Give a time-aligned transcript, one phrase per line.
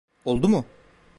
[0.25, 0.65] Oldu mu?